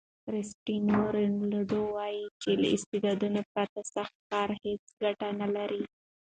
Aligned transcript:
کرسټیانو 0.23 0.97
رونالډو 1.15 1.79
وایي 1.95 2.23
چې 2.41 2.51
له 2.61 2.67
استعداد 2.75 3.21
پرته 3.53 3.81
سخت 3.95 4.15
کار 4.31 4.49
هیڅ 4.63 4.83
ګټه 5.03 5.27
نلري. 5.39 5.83